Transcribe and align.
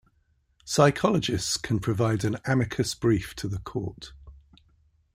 Psychologists 0.65 1.57
can 1.57 1.77
provide 1.77 2.23
an 2.25 2.35
amicus 2.45 2.95
brief 2.95 3.35
to 3.35 3.47
the 3.47 3.59
court. 3.59 4.13